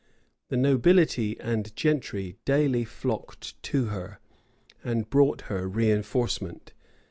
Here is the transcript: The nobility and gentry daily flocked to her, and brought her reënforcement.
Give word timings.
The 0.49 0.57
nobility 0.57 1.39
and 1.39 1.75
gentry 1.75 2.35
daily 2.43 2.85
flocked 2.85 3.61
to 3.61 3.85
her, 3.93 4.19
and 4.83 5.07
brought 5.07 5.41
her 5.41 5.69
reënforcement. 5.69 6.69